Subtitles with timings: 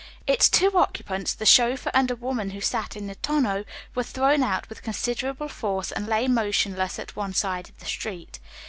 [0.25, 3.63] Its two occupants, the chauffeur and a woman who sat in the tonneau,
[3.93, 8.39] were thrown out with considerable force and lay motionless at one side of the street.